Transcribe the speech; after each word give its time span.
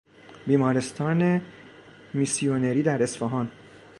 بیمارستان 0.47 1.41
میسیونری 2.13 2.83
در 2.83 3.03
اصفهان 3.03 3.51